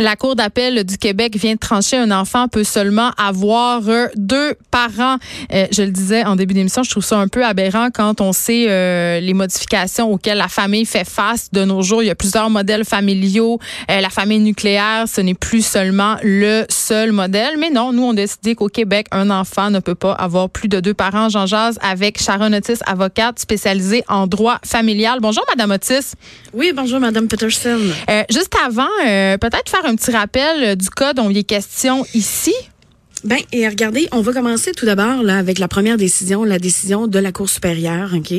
[0.00, 4.54] La Cour d'appel du Québec vient de trancher un enfant peut seulement avoir euh, deux
[4.70, 5.16] parents.
[5.52, 8.32] Euh, je le disais en début d'émission, je trouve ça un peu aberrant quand on
[8.32, 12.04] sait euh, les modifications auxquelles la famille fait face de nos jours.
[12.04, 13.58] Il y a plusieurs modèles familiaux.
[13.88, 17.56] la famille nucléaire, ce n'est plus seulement le seul modèle.
[17.58, 20.68] Mais non, nous, on a décidé qu'au Québec, un enfant ne peut pas avoir plus
[20.68, 21.28] de deux parents.
[21.28, 25.18] Jean Jazz avec Sharon Otis, avocate spécialisée en droit familial.
[25.20, 26.12] Bonjour, Madame Otis.
[26.52, 27.80] Oui, bonjour, Madame Peterson.
[28.30, 32.54] juste avant, peut-être faire un petit rappel euh, du code dont il est question ici?
[33.24, 37.08] Ben et regardez, on va commencer tout d'abord là avec la première décision, la décision
[37.08, 38.32] de la Cour supérieure, OK?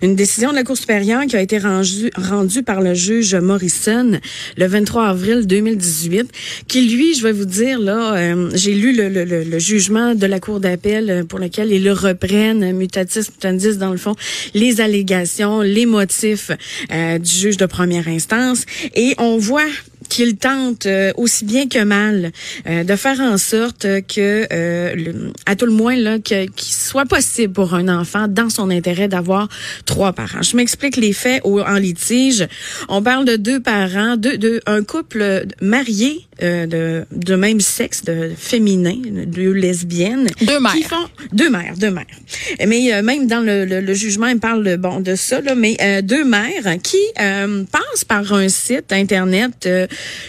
[0.00, 4.18] Une décision de la Cour supérieure qui a été rendue rendue par le juge Morrison
[4.56, 6.32] le 23 avril 2018
[6.66, 10.26] qui lui, je vais vous dire là, euh, j'ai lu le, le, le, jugement de
[10.26, 14.14] la Cour d'appel euh, pour lequel ils le reprennent mutatis mutandis dans le fond
[14.54, 16.52] les allégations, les motifs
[16.90, 19.68] du juge de première instance et on voit
[20.12, 22.32] qu'il tente euh, aussi bien que mal
[22.66, 27.54] euh, de faire en sorte que, euh, à tout le moins, là, qu'il soit possible
[27.54, 29.48] pour un enfant, dans son intérêt, d'avoir
[29.86, 30.42] trois parents.
[30.42, 32.46] Je m'explique les faits en litige.
[32.90, 38.32] On parle de deux parents, de, de un couple marié de, de même sexe, de
[38.36, 40.28] féminin, deux lesbiennes.
[40.42, 40.72] Deux mères.
[40.72, 42.04] Qui font, deux mères, deux mères.
[42.66, 46.24] Mais même dans le, le, jugement, il parle de, bon, de ça, là, mais deux
[46.24, 49.68] mères qui passent par un site Internet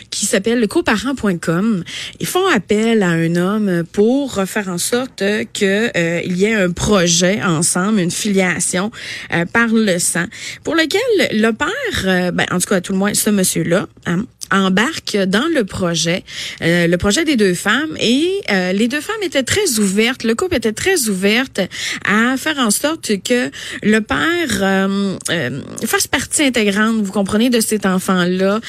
[0.09, 1.83] qui s'appelle coparent.com.
[2.19, 6.53] Ils font appel à un homme pour faire en sorte que euh, il y ait
[6.53, 8.91] un projet ensemble, une filiation
[9.33, 10.25] euh, par le sang,
[10.63, 11.69] pour lequel le père,
[12.05, 15.65] euh, ben, en tout cas, à tout le moins, ce monsieur-là, hein, embarque dans le
[15.65, 16.23] projet,
[16.61, 17.97] euh, le projet des deux femmes.
[17.99, 21.59] Et euh, les deux femmes étaient très ouvertes, le couple était très ouverte
[22.05, 23.49] à faire en sorte que
[23.81, 25.17] le père euh,
[25.85, 28.59] fasse partie intégrante, vous comprenez, de cet enfant-là,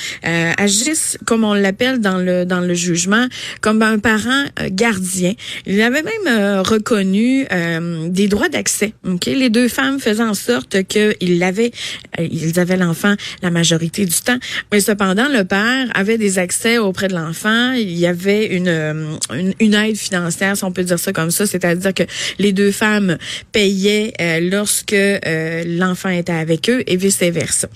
[0.58, 3.26] agisse comme on l'appelle dans le dans le jugement,
[3.60, 5.34] comme un parent gardien.
[5.66, 7.46] Il avait même reconnu
[8.08, 8.94] des droits d'accès.
[9.06, 11.72] Ok, les deux femmes faisaient en sorte qu'ils avaient
[12.18, 14.38] ils avaient l'enfant la majorité du temps,
[14.72, 17.72] mais cependant le père avait des accès auprès de l'enfant.
[17.72, 19.16] Il y avait une, euh,
[19.60, 22.04] une, aide financière, si on peut dire ça comme ça, c'est-à-dire que
[22.38, 23.18] les deux femmes
[23.52, 27.68] payaient euh, lorsque euh, l'enfant était avec eux et vice-versa.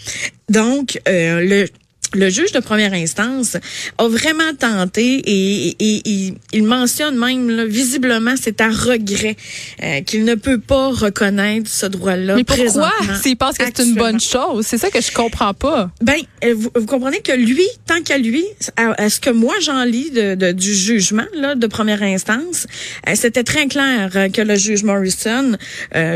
[0.48, 1.66] Donc, le
[2.14, 3.56] le juge de première instance
[3.98, 9.36] a vraiment tenté et, et, il mentionne même là, visiblement c'est à regret
[9.82, 12.36] euh, qu'il ne peut pas reconnaître ce droit-là.
[12.36, 12.92] Mais pourquoi?
[13.22, 15.90] s'il pense que c'est une bonne chose C'est ça que je comprends pas.
[16.00, 18.44] Ben euh, vous, comprenez que lui, tant qu'à lui,
[18.76, 22.66] à, ce que moi j'en lis de, du jugement là de première instance,
[23.08, 25.56] euh, c'était très clair que le juge Morrison,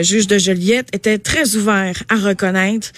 [0.01, 2.93] juge de Joliette, était très ouvert à reconnaître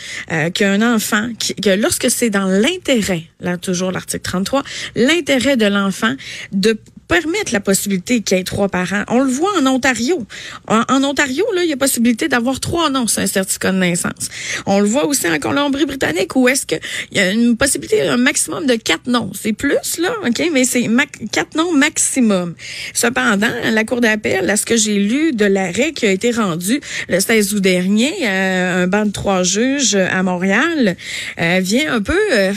[0.55, 1.29] qu'un enfant,
[1.63, 4.63] que lorsque c'est dans l'intérêt l'intérêt, là toujours l'article 33,
[4.95, 6.15] l'intérêt de l'enfant
[6.53, 6.79] de
[7.09, 9.05] permettre la possibilité qu'il y ait trois parents.
[9.09, 10.27] On le voit en Ontario.
[10.69, 14.29] En, Ontario, il y a possibilité d'avoir trois noms sur un certificat de naissance.
[14.67, 16.81] On le voit aussi en Colombie-Britannique où est-ce qu'il
[17.13, 19.31] y a une possibilité un maximum de quatre noms.
[19.35, 20.89] C'est plus, là, OK, mais c'est
[21.33, 22.55] quatre noms maximum.
[22.93, 26.81] Cependant, la Cour d'appel, à ce que j'ai lu de l'arrêt qui a été rendu
[27.09, 30.97] le 16 août dernier, euh, un banc de trois juges à Montréal,
[31.41, 32.19] euh, vient un peu...
[32.33, 32.53] Euh,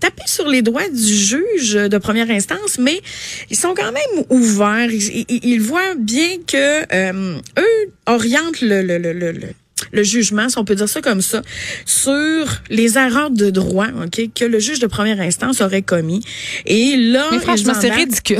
[0.00, 3.00] taper sur les doigts du juge de première instance, mais
[3.50, 4.90] ils sont quand même ouverts.
[4.90, 9.32] Ils, voient bien que euh, eux orientent le, le, le, le
[9.92, 11.42] le jugement, si on peut dire ça comme ça,
[11.84, 16.24] sur les erreurs de droit, ok, que le juge de première instance aurait commis.
[16.66, 18.38] Et là, mais franchement, c'est ridicule.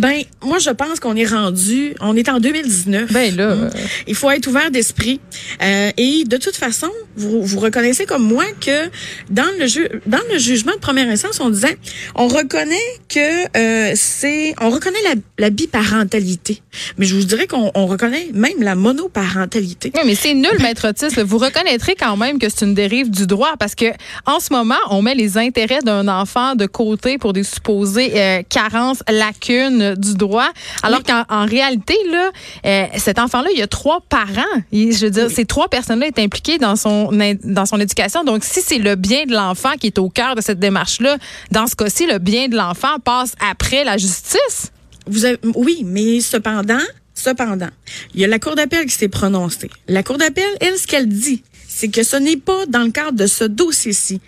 [0.00, 3.12] Ben, moi, je pense qu'on est rendu, on est en 2019.
[3.12, 3.54] Ben là.
[3.54, 3.70] Hmm.
[4.06, 5.20] Il faut être ouvert d'esprit.
[5.62, 8.90] Euh, et de toute façon, vous, vous reconnaissez comme moi que
[9.30, 11.78] dans le ju dans le jugement de première instance, on disait,
[12.14, 12.76] on reconnaît
[13.08, 16.62] que euh, c'est, on reconnaît la, la, biparentalité.
[16.98, 19.92] Mais je vous dirais qu'on on reconnaît même la monoparentalité.
[19.94, 21.20] Oui, mais c'est nul, maître Otis.
[21.24, 23.86] Vous reconnaîtrez quand même que c'est une dérive du droit parce que
[24.26, 28.42] en ce moment, on met les intérêts d'un enfant de côté pour des supposées euh,
[28.48, 30.48] carences, lacunes du droit,
[30.82, 32.30] alors qu'en réalité, là,
[32.64, 34.42] euh, cet enfant-là, il y a trois parents.
[34.72, 37.10] je veux dire, ces trois personnes-là sont impliquées dans son,
[37.44, 38.24] dans son éducation.
[38.24, 41.18] Donc, si c'est le bien de l'enfant qui est au cœur de cette démarche-là,
[41.50, 44.72] dans ce cas-ci, le bien de l'enfant passe après la justice.
[45.06, 45.24] Vous
[45.54, 46.80] oui, mais cependant,
[47.14, 47.68] cependant,
[48.14, 49.70] il y a la Cour d'appel qui s'est prononcée.
[49.88, 51.42] La Cour d'appel, elle, ce qu'elle dit,
[51.78, 54.20] c'est que ce n'est pas dans le cadre de ce dossier-ci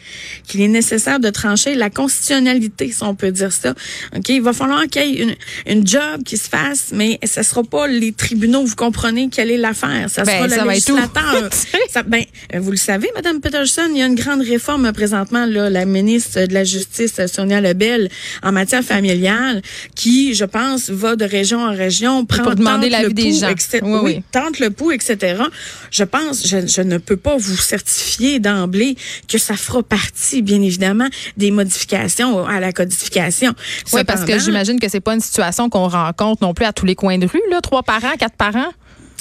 [0.47, 3.75] qu'il est nécessaire de trancher la constitutionnalité, si on peut dire ça.
[4.15, 5.35] OK, il va falloir qu'il y ait une,
[5.67, 9.57] une job qui se fasse, mais ce sera pas les tribunaux, vous comprenez quelle est
[9.57, 10.11] l'affaire.
[10.11, 11.49] Ça Ben, sera ça le législateur.
[11.91, 12.23] Ça- ben,
[12.55, 15.87] euh, vous le savez, Madame Peterson, il y a une grande réforme présentement, là, la
[15.87, 18.11] ministre de la Justice, Sonia Lebel,
[18.43, 19.63] en matière familiale,
[19.95, 23.41] qui, je pense, va de région en région, prendre demander tente l'avis le des pouls,
[23.41, 23.49] gens.
[23.49, 24.23] Oui, Oui, oui.
[24.33, 25.43] tente le pouls, etc.
[25.91, 28.97] Je pense, je, je ne peux pas vous certifier d'emblée
[29.29, 33.55] que ça fera partie, bien évidemment, des modifications à la codification.
[33.93, 36.87] Oui, parce que j'imagine que c'est pas une situation qu'on rencontre non plus à tous
[36.87, 38.73] les coins de rue, là, trois parents, quatre parents?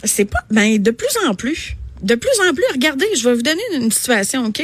[0.03, 1.75] C'est pas, ben, de plus en plus.
[2.01, 4.61] De plus en plus, regardez, je vais vous donner une situation, OK?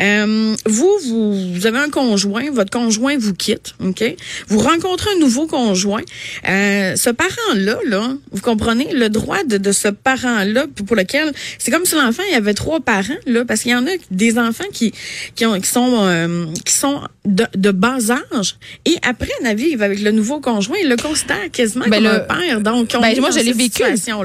[0.00, 4.04] Euh, vous, vous, vous avez un conjoint, votre conjoint vous quitte, OK?
[4.48, 6.02] Vous rencontrez un nouveau conjoint.
[6.48, 11.70] Euh, ce parent-là, là, vous comprenez, le droit de, de ce parent-là, pour lequel, c'est
[11.70, 14.38] comme si l'enfant, il y avait trois parents, là, parce qu'il y en a des
[14.38, 14.92] enfants qui,
[15.34, 17.96] qui, ont, qui sont, euh, qui sont de, de bas
[18.34, 22.04] âge, et après à vivre avec le nouveau conjoint, il le considère quasiment Ben, comme
[22.04, 22.60] le- un père.
[22.60, 23.82] Donc, on Ben, moi, je l'ai vécu.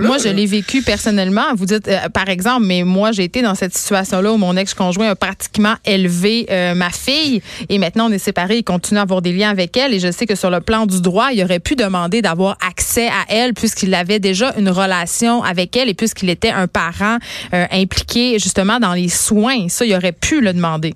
[0.07, 1.53] Moi, je l'ai vécu personnellement.
[1.55, 5.09] Vous dites, euh, par exemple, mais moi, j'ai été dans cette situation-là où mon ex-conjoint
[5.09, 8.57] a pratiquement élevé euh, ma fille et maintenant on est séparés.
[8.57, 10.85] Il continue à avoir des liens avec elle et je sais que sur le plan
[10.85, 15.43] du droit, il aurait pu demander d'avoir accès à elle puisqu'il avait déjà une relation
[15.43, 17.17] avec elle et puisqu'il était un parent
[17.53, 19.67] euh, impliqué justement dans les soins.
[19.67, 20.93] Ça, il aurait pu le demander.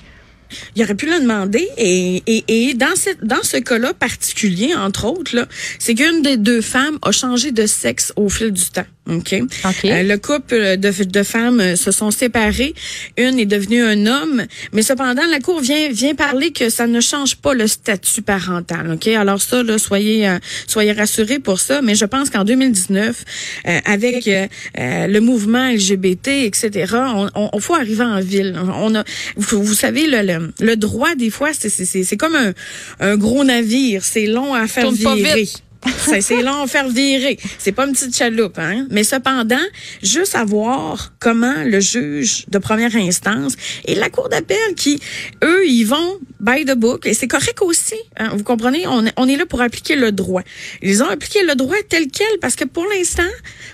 [0.75, 5.47] Il aurait pu le demander et, dans, dans ce cas-là particulier, entre autres,
[5.79, 8.85] c'est qu'une des deux femmes a changé de sexe au fil du temps.
[9.09, 9.35] OK?
[9.65, 9.85] OK.
[9.85, 12.73] Euh, le couple de, de femmes euh, se sont séparés.
[13.17, 17.01] Une est devenue un homme, mais cependant, la Cour vient, vient parler que ça ne
[17.01, 18.91] change pas le statut parental.
[18.93, 19.07] OK?
[19.09, 23.25] Alors ça, là, soyez, euh, soyez rassurés pour ça, mais je pense qu'en 2019,
[23.67, 24.29] euh, avec
[24.77, 28.55] le mouvement LGBT, etc., on, on, on faut arriver en ville.
[28.75, 29.03] On a,
[29.35, 32.53] vous, vous savez, le, le, le droit, des fois, c'est- c'est c'est- c'est comme un,
[32.99, 34.03] un gros navire.
[34.05, 35.41] C'est long à faire pas virer.
[35.43, 35.62] vite.
[36.21, 37.37] C'est long à faire virer.
[37.57, 38.87] C'est pas une petite chaloupe, hein.
[38.89, 39.55] Mais cependant,
[40.01, 43.53] juste à voir comment le juge de première instance
[43.85, 44.99] et la cour d'appel qui,
[45.43, 47.05] eux, ils vont by the book.
[47.05, 47.95] Et c'est correct aussi.
[48.17, 48.29] hein.
[48.35, 48.85] Vous comprenez?
[48.87, 50.43] On, on est là pour appliquer le droit.
[50.81, 53.23] Ils ont appliqué le droit tel quel parce que pour l'instant,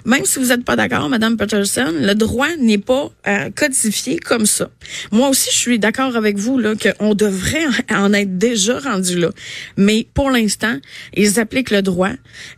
[0.06, 4.45] même si vous n'êtes pas d'accord, Madame Peterson, le droit n'est pas euh, codifié comme
[4.45, 4.69] ça.
[5.12, 9.30] Moi aussi, je suis d'accord avec vous là qu'on devrait en être déjà rendu là.
[9.77, 10.77] Mais pour l'instant,
[11.15, 12.12] ils appliquent le droit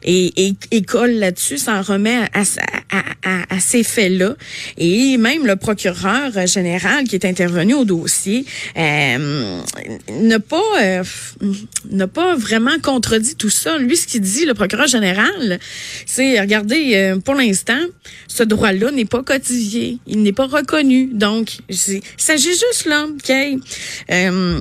[0.03, 2.41] et, et, et collent là-dessus, s'en remet à,
[2.91, 4.35] à, à- à ces faits-là.
[4.77, 8.45] Et même le procureur général qui est intervenu au dossier
[8.77, 9.61] euh,
[10.09, 11.03] n'a pas euh,
[12.13, 13.77] pas vraiment contredit tout ça.
[13.77, 15.59] Lui, ce qu'il dit, le procureur général,
[16.05, 17.79] c'est regardez, euh, pour l'instant,
[18.27, 21.09] ce droit-là n'est pas codifié, il n'est pas reconnu.
[21.13, 24.59] Donc, il s'agit juste là qu'il y ait euh,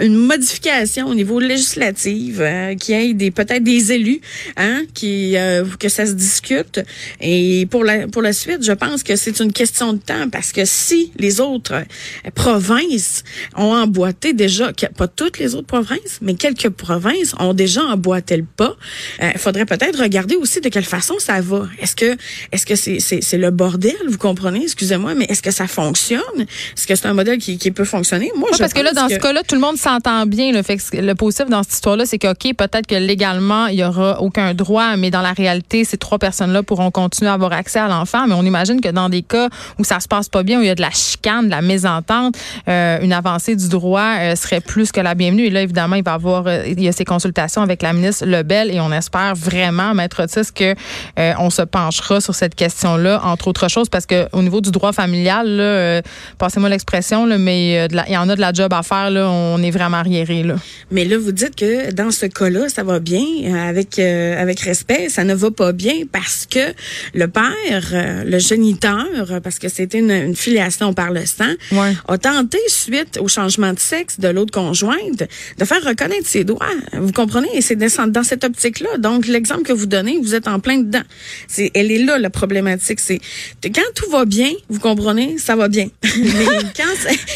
[0.00, 4.20] une modification au niveau législatif, euh, qu'il y ait des peut-être des élus,
[4.56, 6.80] hein, qui euh, que ça se discute.
[7.20, 10.52] Et pour la pour la suite, je pense que c'est une question de temps parce
[10.52, 13.24] que si les autres euh, provinces
[13.56, 18.44] ont emboîté déjà, pas toutes les autres provinces, mais quelques provinces ont déjà emboîté le
[18.44, 18.76] pas,
[19.22, 21.66] euh, il faudrait peut-être regarder aussi de quelle façon ça va.
[21.80, 22.16] Est-ce que
[22.52, 24.62] est-ce que c'est le bordel, vous comprenez?
[24.62, 26.20] Excusez-moi, mais est-ce que ça fonctionne?
[26.40, 28.30] Est-ce que c'est un modèle qui, qui peut fonctionner?
[28.36, 30.52] Moi, Ouais, je parce que là, pense dans ce cas-là, tout le monde s'entend bien.
[30.52, 33.78] Le, fait que le positif dans cette histoire-là, c'est que, OK, peut-être que légalement, il
[33.78, 37.52] y aura aucun droit, mais dans la réalité, ces trois personnes-là pourront continuer à avoir
[37.52, 38.26] accès à l'enfant.
[38.26, 40.66] Mais on imagine que dans des cas où ça se passe pas bien, où il
[40.66, 42.36] y a de la chicane, de la mésentente,
[42.68, 45.46] euh, une avancée du droit euh, serait plus que la bienvenue.
[45.46, 47.92] Et là, évidemment, il va y avoir, euh, il y a ces consultations avec la
[47.92, 50.74] ministre Lebel et on espère vraiment, Maître Otis, que
[51.18, 54.70] euh, on se penchera sur cette question-là, entre autres choses, parce que au niveau du
[54.70, 56.02] droit familial, là, euh,
[56.38, 58.82] passez-moi l'expression, là, mais euh, de la- il y en a de la job à
[58.82, 59.10] faire.
[59.10, 60.42] Là, on est vraiment arriéré.
[60.42, 60.56] Là.
[60.90, 63.24] Mais là, vous dites que dans ce cas-là, ça va bien,
[63.68, 65.08] avec avec respect.
[65.08, 66.72] Ça ne va pas bien parce que
[67.14, 69.06] le père, le géniteur,
[69.42, 71.94] parce que c'était une, une filiation par le sang, Ouais.
[72.06, 75.24] a tenté, suite au changement de sexe de l'autre conjointe,
[75.58, 76.66] de faire reconnaître ses droits.
[76.92, 77.48] Vous comprenez?
[77.54, 78.98] Et c'est dans, dans cette optique-là.
[78.98, 81.02] Donc, l'exemple que vous donnez, vous êtes en plein dedans.
[81.46, 83.00] C'est, elle est là, la problématique.
[83.00, 83.20] C'est
[83.64, 85.88] quand tout va bien, vous comprenez, ça va bien.
[86.02, 86.88] mais quand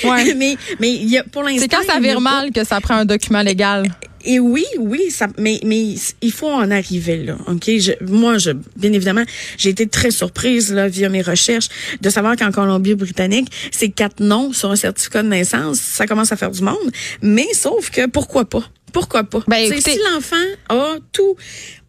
[0.04, 0.34] Ouais.
[0.36, 1.60] mais, mais il y a, pour l'instant.
[1.60, 3.90] C'est quand ça vire mal que ça prend un document légal.
[4.24, 7.64] Et oui, oui, ça, mais, mais il faut en arriver là, ok?
[7.66, 9.24] Je, moi, je, bien évidemment,
[9.58, 11.68] j'ai été très surprise là via mes recherches
[12.00, 16.36] de savoir qu'en Colombie-Britannique, c'est quatre noms sur un certificat de naissance, ça commence à
[16.36, 16.76] faire du monde.
[17.22, 18.64] Mais sauf que pourquoi pas?
[18.92, 19.42] Pourquoi pas?
[19.48, 20.36] Ben, écoutez- Si l'enfant
[20.68, 21.36] a tout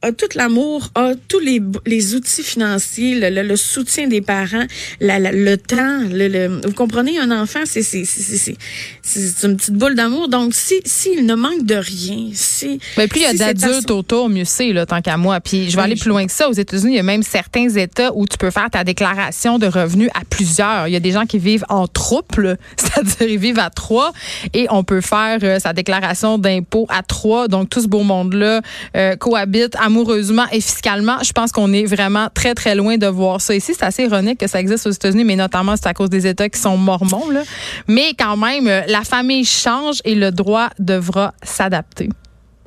[0.03, 4.65] a tout l'amour, a tous les, les outils financiers, le, le, soutien des parents,
[4.99, 8.57] la, le temps, le, vous comprenez, un enfant, c'est c'est
[9.05, 10.29] c'est une petite boule d'amour.
[10.29, 14.29] Donc si s'il ne manque de rien, si mais plus il y a d'adultes autour,
[14.29, 15.41] mieux c'est là tant qu'à moi.
[15.41, 16.49] Puis je vais aller plus loin que ça.
[16.49, 19.67] Aux États-Unis, il y a même certains États où tu peux faire ta déclaration de
[19.67, 20.87] revenus à plusieurs.
[20.87, 24.13] Il y a des gens qui vivent en trouble, c'est-à-dire ils vivent à trois,
[24.53, 27.47] et on peut faire euh, sa déclaration d'impôt à trois.
[27.49, 28.61] Donc tout ce beau monde-là
[28.95, 31.17] euh, cohabite amoureusement et fiscalement.
[31.23, 33.73] Je pense qu'on est vraiment très très loin de voir ça ici.
[33.77, 36.47] C'est assez ironique que ça existe aux États-Unis, mais notamment c'est à cause des États
[36.47, 37.29] qui sont mormons.
[37.29, 37.41] Là.
[37.87, 42.09] Mais quand même, euh, la famille change et le droit devra s'adapter.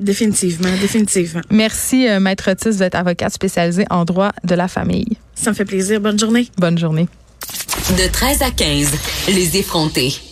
[0.00, 1.40] Définitivement, définitivement.
[1.50, 5.16] Merci, Maître Otis, d'être avocate spécialisée en droit de la famille.
[5.37, 6.00] Ça me fait plaisir.
[6.00, 6.49] Bonne journée.
[6.59, 7.06] Bonne journée.
[7.97, 8.90] De 13 à 15,
[9.28, 10.16] les effrontés.